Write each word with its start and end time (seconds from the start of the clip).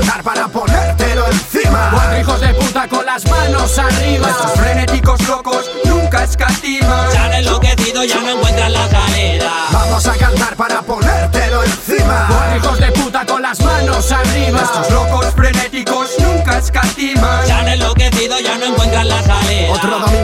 Vamos 0.00 0.16
a 0.16 0.16
cantar 0.16 0.22
para 0.22 0.48
ponértelo 0.48 1.26
encima. 1.26 1.90
Cuatro 1.92 2.18
hijos 2.20 2.40
de 2.40 2.54
puta 2.54 2.88
con 2.88 3.04
las 3.04 3.24
manos 3.26 3.78
arriba. 3.78 4.28
Estos 4.30 4.52
frenéticos 4.52 5.28
locos 5.28 5.70
nunca 5.84 6.24
escatiman. 6.24 7.10
Se 7.10 7.18
han 7.18 7.34
enloquecido, 7.34 8.04
ya 8.04 8.20
no 8.20 8.30
encuentran 8.30 8.72
la 8.72 8.88
salida. 8.88 9.50
Vamos 9.72 10.06
a 10.06 10.16
cantar 10.16 10.56
para 10.56 10.80
ponértelo 10.80 11.64
encima. 11.64 12.26
Cuatro 12.28 12.56
hijos 12.56 12.78
de 12.78 12.92
puta 12.92 13.26
con 13.26 13.42
las 13.42 13.60
manos 13.60 14.10
arriba. 14.10 14.60
Estos 14.62 14.90
locos 14.90 15.26
frenéticos 15.34 16.10
nunca 16.18 16.58
escatiman. 16.58 17.46
Se 17.46 17.52
han 17.52 17.68
enloquecido, 17.68 18.40
ya 18.40 18.56
no 18.56 18.66
encuentran 18.66 19.08
la 19.08 19.22
salida. 19.22 19.72
Otro 19.72 19.98
domingo 19.98 20.19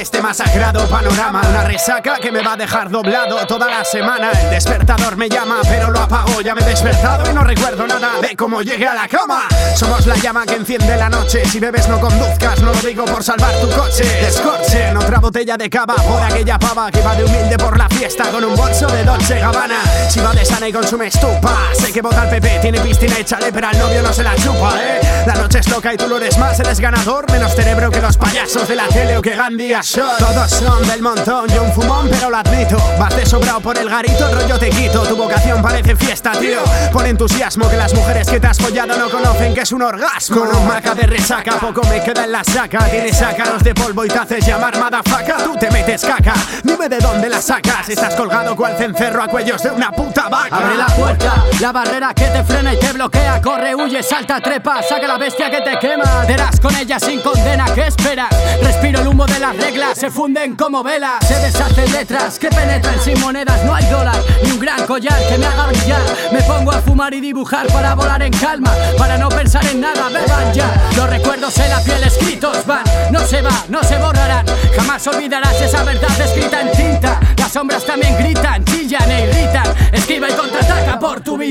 este 0.00 0.22
masacrado 0.22 0.86
panorama. 0.88 1.42
Una 1.50 1.64
resaca 1.64 2.18
que 2.18 2.32
me 2.32 2.42
va 2.42 2.54
a 2.54 2.56
dejar 2.56 2.88
doblado 2.90 3.46
toda 3.46 3.68
la 3.68 3.84
semana. 3.84 4.30
El 4.32 4.50
despertador 4.50 5.16
me 5.16 5.28
llama, 5.28 5.60
pero 5.68 5.90
lo 5.90 6.00
apago. 6.00 6.40
Ya 6.40 6.54
me 6.54 6.62
he 6.62 6.64
despertado 6.64 7.30
y 7.30 7.34
no 7.34 7.42
recuerdo 7.42 7.86
nada 7.86 8.12
de 8.20 8.34
cómo 8.34 8.62
llegué 8.62 8.86
a 8.86 8.94
la 8.94 9.06
cama. 9.08 9.42
Somos 9.76 10.06
la 10.06 10.16
llama 10.16 10.46
que 10.46 10.54
enciende 10.54 10.96
la 10.96 11.10
noche. 11.10 11.44
Si 11.44 11.60
bebes, 11.60 11.86
no 11.88 12.00
conduzcas. 12.00 12.60
No 12.62 12.72
lo 12.72 12.80
digo 12.80 13.04
por 13.04 13.22
salvar 13.22 13.54
tu 13.60 13.68
coche. 13.70 14.04
Descorche 14.22 14.88
en 14.88 14.96
otra 14.96 15.18
botella 15.18 15.58
de 15.58 15.68
cava 15.68 15.96
por 15.96 16.22
aquella 16.22 16.58
pava 16.58 16.90
que 16.90 17.02
va 17.02 17.14
de 17.14 17.24
humilde 17.24 17.58
por 17.58 17.76
la 17.76 17.88
fiesta 17.90 18.30
con 18.30 18.42
un 18.42 18.56
bolso 18.56 18.86
de 18.86 19.04
Dolce 19.04 19.38
Gabbana. 19.38 19.82
Si 20.08 20.20
va 20.20 20.32
de 20.32 20.46
sana 20.46 20.68
y 20.68 20.72
consume 20.72 21.08
estupa. 21.08 21.58
Sé 21.74 21.92
que 21.92 22.00
vota 22.00 22.22
al 22.22 22.30
PP, 22.30 22.60
tiene 22.62 22.80
piscina, 22.80 23.18
échale, 23.18 23.52
pero 23.52 23.68
al 23.68 23.78
novio 23.78 24.02
no 24.02 24.12
se 24.12 24.22
la 24.22 24.34
chupa, 24.36 24.74
eh. 24.82 25.00
La 25.26 25.34
noche 25.34 25.58
es 25.58 25.68
loca 25.68 25.92
y 25.92 25.98
tú 25.98 26.08
lo 26.08 26.16
eres 26.16 26.38
más, 26.38 26.58
eres 26.58 26.80
ganador. 26.80 27.30
Menos 27.30 27.54
cerebro 27.54 27.90
que 27.90 28.00
los 28.00 28.16
payasos 28.16 28.66
de 28.66 28.76
la 28.76 28.88
tele 28.88 29.18
o 29.18 29.22
que 29.22 29.36
Gandhi 29.36 29.74
Shot. 29.90 30.18
Todos 30.18 30.50
son 30.52 30.86
del 30.86 31.02
montón, 31.02 31.48
yo 31.48 31.64
un 31.64 31.72
fumón, 31.72 32.08
pero 32.08 32.30
lo 32.30 32.36
admito. 32.36 32.76
Vas 32.96 33.16
de 33.16 33.26
sobrado 33.26 33.60
por 33.60 33.76
el 33.76 33.90
garito, 33.90 34.28
el 34.28 34.36
rollo 34.36 34.56
te 34.56 34.70
quito. 34.70 35.02
Tu 35.02 35.16
vocación 35.16 35.60
parece 35.60 35.96
fiesta, 35.96 36.30
tío. 36.30 36.60
Por 36.92 37.04
entusiasmo 37.06 37.68
que 37.68 37.76
las 37.76 37.92
mujeres 37.92 38.28
que 38.28 38.38
te 38.38 38.46
has 38.46 38.58
follado 38.58 38.96
no 38.96 39.10
conocen 39.10 39.52
que 39.52 39.62
es 39.62 39.72
un 39.72 39.82
orgasmo. 39.82 40.36
Con 40.36 40.54
un 40.54 40.68
maca 40.68 40.94
de 40.94 41.02
resaca, 41.02 41.58
poco 41.58 41.82
me 41.88 42.00
queda 42.04 42.22
en 42.22 42.30
la 42.30 42.44
saca. 42.44 42.88
Tienes 42.88 43.20
ácaros 43.20 43.64
de 43.64 43.74
polvo 43.74 44.04
y 44.04 44.08
te 44.08 44.18
haces 44.18 44.46
llamar 44.46 44.78
madafaca. 44.78 45.38
Tú 45.38 45.56
te 45.58 45.68
metes 45.72 46.02
caca, 46.02 46.34
dime 46.62 46.88
de 46.88 46.98
dónde 46.98 47.28
la 47.28 47.42
sacas. 47.42 47.88
Estás 47.88 48.14
colgado 48.14 48.54
cual 48.54 48.76
cencerro 48.78 49.24
a 49.24 49.26
cuellos 49.26 49.60
de 49.60 49.72
una 49.72 49.90
puta 49.90 50.28
vaca. 50.28 50.56
Abre 50.56 50.76
la 50.76 50.86
puerta, 50.86 51.44
la 51.58 51.72
barrera 51.72 52.14
que 52.14 52.26
te 52.26 52.44
frena 52.44 52.74
y 52.74 52.78
te 52.78 52.92
bloquea. 52.92 53.42
Corre, 53.42 53.74
huye, 53.74 54.04
salta, 54.04 54.40
trepa, 54.40 54.84
saca 54.84 55.08
la 55.08 55.18
bestia 55.18 55.50
que 55.50 55.62
te 55.62 55.76
quema. 55.80 56.24
Verás 56.28 56.60
con 56.60 56.76
ella 56.76 57.00
sin 57.00 57.20
condena, 57.20 57.64
¿qué 57.74 57.88
esperas? 57.88 58.30
Respiro 58.62 59.00
el 59.00 59.08
humo 59.08 59.26
de 59.26 59.40
las 59.40 59.56
reglas, 59.56 59.79
se 59.94 60.10
funden 60.10 60.56
como 60.56 60.82
velas. 60.82 61.26
Se 61.26 61.34
deshacen 61.34 61.90
letras 61.92 62.38
que 62.38 62.48
penetran 62.48 63.00
sin 63.02 63.18
monedas. 63.20 63.64
No 63.64 63.74
hay 63.74 63.84
dólar 63.86 64.16
ni 64.44 64.52
un 64.52 64.58
gran 64.58 64.86
collar 64.86 65.18
que 65.28 65.38
me 65.38 65.46
haga 65.46 65.66
brillar. 65.66 66.00
Me 66.32 66.42
pongo 66.42 66.70
a 66.72 66.80
fumar 66.80 67.12
y 67.14 67.20
dibujar 67.20 67.66
para 67.68 67.94
volar 67.94 68.22
en 68.22 68.32
calma, 68.32 68.72
para 68.98 69.18
no 69.18 69.28
pensar 69.28 69.64
en 69.66 69.80
nada. 69.80 70.08
Beban 70.08 70.52
ya, 70.52 70.70
los 70.96 71.08
recuerdos 71.08 71.56
en 71.58 71.70
la 71.70 71.80
piel 71.80 72.02
escritos 72.04 72.64
van. 72.66 72.84
No 73.10 73.20
se 73.20 73.42
va, 73.42 73.64
no 73.68 73.82
se 73.82 73.98
borrarán. 73.98 74.46
Jamás 74.76 75.06
olvidarás 75.06 75.60
esa 75.60 75.82
verdad 75.82 76.20
escrita 76.20 76.60
en 76.60 76.72
tinta. 76.72 77.20
Las 77.36 77.52
sombras 77.52 77.84
también 77.84 78.16
gritan, 78.18 78.64
chillan 78.64 79.10
e 79.10 79.28
irritan. 79.28 79.74
Esquiva 79.92 80.28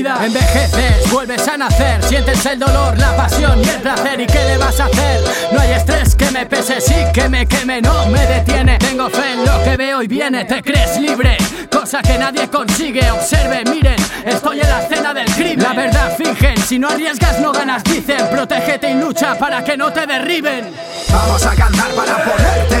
vida. 0.02 0.18
Envejeces, 0.24 1.10
vuelves 1.10 1.46
a 1.48 1.56
nacer. 1.56 2.02
Sientes 2.04 2.44
el 2.46 2.58
dolor, 2.58 2.96
la 2.98 3.16
pasión 3.16 3.62
y 3.62 3.68
el 3.68 3.80
placer. 3.80 4.20
¿Y 4.20 4.26
qué 4.26 4.44
le 4.44 4.58
vas 4.58 4.80
a 4.80 4.86
hacer? 4.86 5.20
No 5.52 5.60
hay 5.60 5.72
estrés 5.72 6.14
que 6.14 6.30
me 6.30 6.46
pese, 6.46 6.80
sí 6.80 6.94
que 7.12 7.28
me 7.28 7.46
queme, 7.46 7.80
no 7.82 8.06
me 8.06 8.26
detiene. 8.26 8.78
Tengo 8.78 9.08
fe 9.10 9.32
en 9.32 9.44
lo 9.44 9.62
que 9.64 9.76
veo 9.76 10.02
y 10.02 10.08
viene. 10.08 10.44
Te 10.44 10.62
crees 10.62 10.98
libre, 10.98 11.36
cosa 11.70 12.00
que 12.02 12.18
nadie 12.18 12.48
consigue. 12.48 13.10
Observe, 13.10 13.64
miren, 13.64 13.96
estoy 14.24 14.60
en 14.60 14.68
la 14.68 14.82
escena 14.82 15.14
del 15.14 15.30
crimen. 15.32 15.62
La 15.62 15.74
verdad 15.74 16.16
fingen, 16.16 16.56
si 16.58 16.78
no 16.78 16.88
arriesgas 16.88 17.40
no 17.40 17.52
ganas, 17.52 17.82
dicen. 17.84 18.28
Protégete 18.30 18.90
y 18.90 18.94
lucha 18.94 19.38
para 19.38 19.62
que 19.62 19.76
no 19.76 19.92
te 19.92 20.06
derriben. 20.06 20.72
Vamos 21.10 21.44
a 21.44 21.54
cantar 21.54 21.90
para. 21.92 22.10
Cuatro 22.20 22.79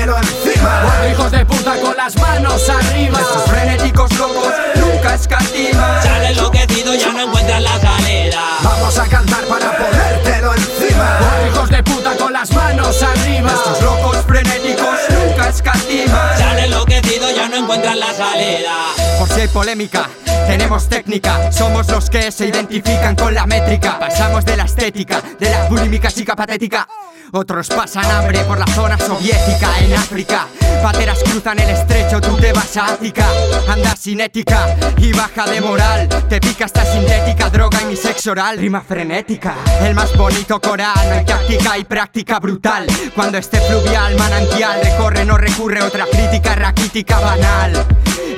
hijos 1.20 1.32
de 1.32 1.44
puta 1.44 1.76
con 1.80 1.96
las 1.96 2.16
manos 2.16 2.68
arriba. 2.68 3.18
Estos 3.20 3.42
frenéticos 3.44 4.18
locos 4.18 4.52
nunca 4.76 5.14
escatiman. 5.14 6.08
Han 6.08 6.24
enloquecido, 6.24 6.94
ya 6.94 7.12
no 7.12 7.20
encuentran 7.20 7.62
la 7.62 7.78
salida. 7.78 8.40
Vamos 8.62 8.98
a 8.98 9.06
cantar 9.06 9.44
para 9.44 9.76
ponértelo 9.76 10.54
encima. 10.54 11.18
Cuatro 11.18 11.46
hijos 11.46 11.70
de 11.70 11.82
puta 11.82 12.16
con 12.16 12.32
las 12.32 12.50
manos 12.52 13.02
arriba. 13.02 13.52
Estos 13.52 13.82
locos 13.82 14.16
frenéticos 14.26 14.98
nunca 15.10 15.48
escatiman. 15.48 16.42
Han 16.42 16.58
enloquecido, 16.58 17.30
ya 17.30 17.48
no 17.48 17.56
encuentran 17.56 18.00
la 18.00 18.14
salida. 18.14 18.74
Por 19.18 19.28
si 19.28 19.40
hay 19.42 19.48
polémica, 19.48 20.08
tenemos 20.46 20.88
técnica. 20.88 21.52
Somos 21.52 21.88
los 21.88 22.08
que 22.08 22.32
se 22.32 22.46
identifican 22.46 23.14
con 23.14 23.34
la 23.34 23.46
métrica. 23.46 23.98
Pasamos 23.98 24.44
de 24.46 24.56
la 24.56 24.64
estética, 24.64 25.22
de 25.38 25.50
la 25.50 25.64
bulímica 25.64 26.10
chica 26.10 26.34
patética. 26.34 26.88
Otros 27.32 27.68
pasan 27.68 28.04
hambre 28.10 28.40
por 28.40 28.58
la 28.58 28.66
zona 28.66 28.98
soviética 28.98 29.78
en 29.80 29.94
África. 29.94 30.48
Pateras 30.82 31.20
cruzan 31.22 31.60
el 31.60 31.70
estrecho, 31.70 32.20
tú 32.20 32.36
te 32.36 32.52
vas 32.52 32.76
a 32.76 32.94
Ática. 32.94 33.26
Andas 33.68 34.00
sin 34.00 34.20
ética 34.20 34.76
y 34.96 35.12
baja 35.12 35.46
de 35.46 35.60
moral. 35.60 36.08
Te 36.28 36.40
pica 36.40 36.64
esta 36.64 36.84
sintética, 36.84 37.48
droga 37.48 37.82
y 37.82 37.84
mi 37.86 37.96
sexo 37.96 38.32
oral, 38.32 38.58
rima 38.58 38.80
frenética. 38.80 39.54
El 39.82 39.94
más 39.94 40.16
bonito 40.16 40.60
coral, 40.60 41.08
no 41.08 41.14
hay 41.14 41.24
táctica 41.24 41.78
y 41.78 41.84
práctica 41.84 42.40
brutal. 42.40 42.86
Cuando 43.14 43.38
este 43.38 43.60
fluvial 43.60 44.16
manantial 44.16 44.80
recorre, 44.82 45.24
no 45.24 45.36
recurre 45.36 45.82
otra 45.82 46.06
crítica 46.06 46.56
raquítica 46.56 47.20
banal. 47.20 47.86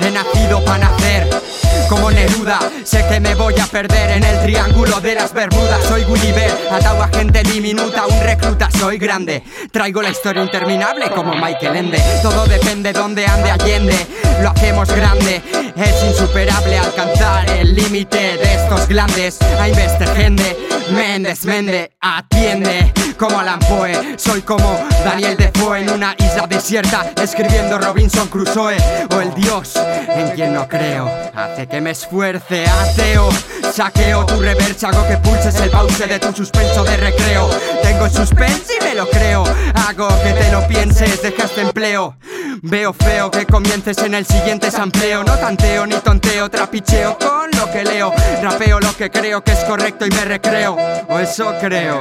He 0.05 0.11
nacido 0.11 0.63
para 0.65 0.89
nacer. 0.89 1.29
Como 1.87 2.11
Neruda, 2.11 2.59
sé 2.83 3.05
que 3.07 3.19
me 3.19 3.35
voy 3.35 3.57
a 3.59 3.65
perder 3.65 4.17
en 4.17 4.23
el 4.23 4.41
triángulo 4.41 4.99
de 4.99 5.15
las 5.15 5.33
Bermudas. 5.33 5.81
Soy 5.87 6.03
Gulliver, 6.03 6.51
atado 6.69 7.03
a 7.03 7.07
gente 7.07 7.41
diminuta, 7.43 8.05
un 8.07 8.19
recluta, 8.19 8.69
soy 8.71 8.97
grande. 8.97 9.43
Traigo 9.71 10.01
la 10.01 10.09
historia 10.09 10.43
interminable 10.43 11.09
como 11.11 11.33
Michael 11.35 11.75
Ende. 11.75 12.01
Todo 12.21 12.45
depende 12.45 12.91
donde 12.91 13.25
ande 13.25 13.51
Allende. 13.51 13.95
Lo 14.41 14.49
hacemos 14.49 14.89
grande, 14.89 15.41
es 15.75 16.03
insuperable 16.03 16.77
alcanzar 16.77 17.49
el 17.49 17.73
límite 17.75 18.37
de 18.37 18.55
estos 18.55 18.87
glandes. 18.87 19.39
A 19.41 19.65
gente, 20.15 20.57
Méndez, 20.91 21.45
Mende, 21.45 21.91
atiende. 21.99 22.93
Como 23.17 23.39
Alan 23.39 23.59
Poe, 23.59 24.17
soy 24.17 24.41
como 24.41 24.79
Daniel 25.05 25.37
Defoe 25.37 25.81
en 25.81 25.89
una 25.91 26.15
isla 26.17 26.47
desierta, 26.47 27.11
escribiendo 27.21 27.77
Robinson 27.77 28.27
Crusoe. 28.27 28.75
O 29.15 29.21
el 29.21 29.33
Dios 29.35 29.75
en 30.15 30.31
quien 30.31 30.53
no 30.53 30.67
creo, 30.67 31.09
hace 31.35 31.67
que 31.67 31.79
me 31.79 31.91
esfuerce, 31.91 32.65
ateo. 32.67 33.29
Saqueo 33.71 34.25
tu 34.25 34.39
reversa, 34.41 34.89
hago 34.89 35.07
que 35.07 35.17
pulses 35.17 35.55
el 35.55 35.69
pause 35.69 36.07
de 36.07 36.19
tu 36.19 36.33
suspenso 36.33 36.83
de 36.83 36.97
recreo. 36.97 37.49
Tengo 37.81 38.09
suspense 38.09 38.73
y 38.79 38.83
me 38.83 38.95
lo 38.95 39.09
creo. 39.09 39.43
Hago 39.87 40.09
que 40.21 40.33
te 40.33 40.51
lo 40.51 40.67
pienses, 40.67 41.21
deja 41.21 41.45
este 41.45 41.61
empleo. 41.61 42.17
Veo 42.65 42.93
feo 42.93 43.29
que 43.29 43.45
comiences 43.45 43.97
en 43.97 44.13
el 44.13 44.25
siguiente 44.25 44.71
sampleo. 44.71 45.21
No 45.25 45.37
tanteo 45.37 45.85
ni 45.85 45.95
tonteo, 45.95 46.49
trapicheo 46.49 47.17
con 47.17 47.51
lo 47.51 47.69
que 47.69 47.83
leo. 47.83 48.13
Rapeo 48.41 48.79
lo 48.79 48.95
que 48.95 49.11
creo 49.11 49.43
que 49.43 49.51
es 49.51 49.65
correcto 49.65 50.05
y 50.05 50.09
me 50.11 50.23
recreo. 50.23 50.77
O 51.09 51.19
eso 51.19 51.53
creo. 51.59 51.99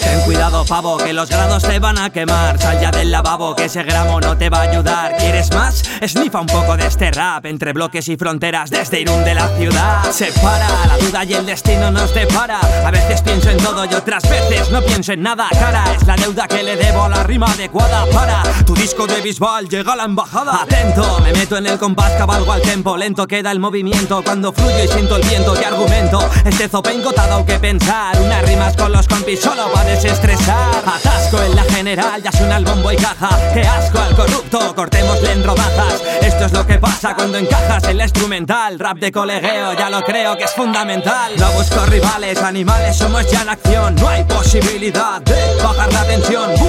Ten 0.00 0.20
cuidado, 0.22 0.64
pavo, 0.64 0.96
que 0.96 1.12
los 1.12 1.28
grados 1.28 1.62
te 1.62 1.78
van 1.78 1.98
a 1.98 2.10
quemar. 2.10 2.58
Sal 2.60 2.80
ya 2.80 2.90
del 2.90 3.10
lavabo, 3.10 3.54
que 3.54 3.66
ese 3.66 3.82
gramo 3.82 4.20
no 4.20 4.36
te 4.36 4.50
va 4.50 4.58
a 4.58 4.62
ayudar. 4.62 5.16
¿Quieres 5.16 5.52
más? 5.52 5.82
Snifa 6.06 6.40
un 6.40 6.46
poco 6.46 6.76
de 6.76 6.86
este 6.86 7.10
rap 7.10 7.46
entre 7.46 7.72
bloques 7.72 8.08
y 8.08 8.16
fronteras 8.16 8.70
desde 8.70 9.00
Irún 9.00 9.24
de 9.24 9.34
la 9.34 9.48
ciudad. 9.56 10.10
Separa, 10.10 10.68
la 10.86 10.98
duda 10.98 11.24
y 11.24 11.34
el 11.34 11.46
destino 11.46 11.90
nos 11.90 12.14
depara. 12.14 12.60
A 12.84 12.90
veces 12.90 13.22
pienso 13.22 13.50
en 13.50 13.58
todo 13.58 13.84
y 13.84 13.94
otras 13.94 14.22
veces 14.28 14.70
no 14.70 14.80
pienso 14.82 15.12
en 15.12 15.22
nada. 15.22 15.48
Cara, 15.50 15.84
es 15.94 16.06
la 16.06 16.16
deuda 16.16 16.48
que 16.48 16.62
le 16.62 16.76
debo 16.76 17.04
a 17.04 17.08
la 17.08 17.22
rima 17.24 17.46
adecuada 17.46 18.06
para 18.06 18.42
tu 18.64 18.74
disco 18.74 19.06
de 19.06 19.20
Bisbal. 19.20 19.68
Llega 19.68 19.92
a 19.92 19.96
la 19.96 20.04
embajada. 20.04 20.62
Atento, 20.62 21.20
me 21.20 21.32
meto 21.32 21.56
en 21.56 21.66
el 21.66 21.78
compás, 21.78 22.12
cabalgo 22.12 22.52
al 22.52 22.62
tempo. 22.62 22.96
Lento 22.96 23.26
queda 23.26 23.52
el 23.52 23.60
movimiento 23.60 24.22
cuando 24.24 24.52
fluyo 24.52 24.84
y 24.84 24.88
siento 24.88 25.16
el 25.16 25.28
viento 25.28 25.54
que 25.54 25.66
argumento. 25.66 26.28
Este 26.44 26.68
zopenco 26.68 27.12
te 27.12 27.20
ha 27.20 27.26
dado 27.26 27.44
que 27.44 27.58
pensar. 27.58 28.18
Unas 28.20 28.42
rimas 28.42 28.76
con 28.76 28.92
los 28.92 29.06
compis 29.06 29.40
solo 29.40 29.70
para 29.72 29.89
desestresar. 29.90 30.82
Atasco 30.86 31.42
en 31.42 31.56
la 31.56 31.64
general, 31.64 32.22
ya 32.22 32.32
suena 32.32 32.56
el 32.56 32.64
bombo 32.64 32.92
y 32.92 32.96
caja. 32.96 33.30
Que 33.52 33.62
asco 33.62 33.98
al 33.98 34.14
corrupto, 34.14 34.74
cortémosle 34.74 35.32
en 35.32 35.44
rodajas. 35.44 36.02
Esto 36.22 36.46
es 36.46 36.52
lo 36.52 36.66
que 36.66 36.78
pasa 36.78 37.14
cuando 37.14 37.38
encajas 37.38 37.84
en 37.84 37.98
la 37.98 38.04
instrumental. 38.04 38.78
Rap 38.78 38.98
de 38.98 39.12
colegueo, 39.12 39.72
ya 39.74 39.90
lo 39.90 40.02
creo 40.02 40.36
que 40.36 40.44
es 40.44 40.52
fundamental. 40.52 41.32
No 41.38 41.50
busco 41.52 41.84
rivales, 41.86 42.42
animales, 42.42 42.96
somos 42.96 43.30
ya 43.30 43.42
en 43.42 43.48
acción. 43.48 43.94
No 43.96 44.08
hay 44.08 44.24
posibilidad 44.24 45.20
de 45.22 45.62
bajar 45.62 45.92
la 45.92 46.04
tensión. 46.04 46.59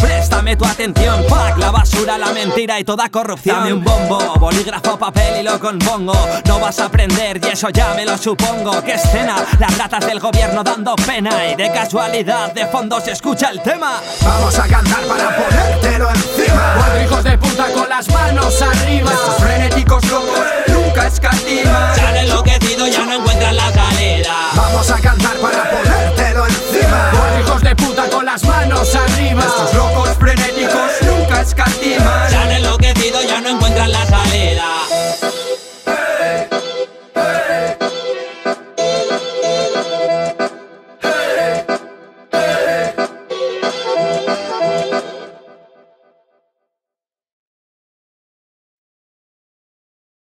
Préstame 0.00 0.56
tu 0.56 0.64
atención. 0.64 1.24
Fuck 1.28 1.58
la 1.58 1.70
basura, 1.70 2.18
la 2.18 2.32
mentira 2.32 2.80
y 2.80 2.84
toda 2.84 3.08
corrupción. 3.08 3.56
Dame 3.56 3.72
un 3.72 3.84
bombo, 3.84 4.34
bolígrafo, 4.40 4.98
papel 4.98 5.40
y 5.40 5.42
lo 5.44 5.60
compongo. 5.60 6.12
No 6.46 6.58
vas 6.58 6.80
a 6.80 6.86
aprender 6.86 7.40
y 7.40 7.48
eso 7.48 7.68
ya 7.70 7.94
me 7.94 8.04
lo 8.04 8.18
supongo. 8.18 8.82
¿Qué 8.82 8.94
escena? 8.94 9.36
Las 9.60 9.78
ratas 9.78 10.06
del 10.06 10.18
gobierno 10.18 10.64
dando 10.64 10.96
pena 10.96 11.46
y 11.46 11.54
de 11.54 11.70
casualidad 11.70 12.52
de 12.52 12.66
fondo 12.66 13.00
se 13.00 13.12
escucha 13.12 13.50
el 13.50 13.62
tema. 13.62 14.00
Vamos 14.22 14.58
a 14.58 14.66
cantar 14.66 15.04
para 15.04 15.36
ponértelo 15.36 16.10
encima. 16.10 16.74
Cuatro 16.76 17.02
hijos 17.02 17.24
de 17.24 17.38
puta 17.38 17.66
con 17.72 17.88
las 17.88 18.08
manos 18.08 18.60
arriba. 18.60 19.12
Estos 19.12 19.36
frenéticos 19.36 20.04
locos 20.10 20.46
nunca 20.66 21.06
escatiman. 21.06 21.94
Se 21.94 22.00
han 22.00 22.16
enloquecido, 22.16 22.88
ya 22.88 23.06
no 23.06 23.12
encuentran 23.12 23.54
la 23.54 23.72
salida. 23.72 24.34
Vamos 24.56 24.90
a 24.90 25.00
cantar 25.00 25.33